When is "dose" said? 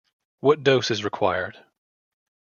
0.63-0.89